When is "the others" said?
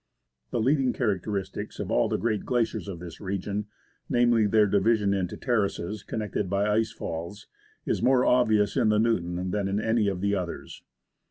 10.21-10.81